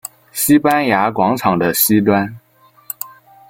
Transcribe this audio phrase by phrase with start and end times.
[0.31, 2.35] 西班牙广场的西端。